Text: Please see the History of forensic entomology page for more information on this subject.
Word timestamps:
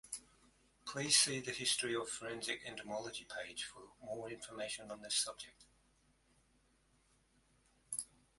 Please 0.83 1.15
see 1.15 1.41
the 1.41 1.51
History 1.51 1.95
of 1.95 2.09
forensic 2.09 2.61
entomology 2.65 3.23
page 3.25 3.65
for 3.65 3.83
more 4.03 4.31
information 4.31 4.89
on 4.89 5.03
this 5.03 5.13
subject. 5.13 5.65